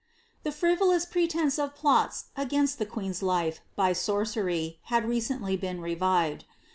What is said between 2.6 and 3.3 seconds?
[lie queen's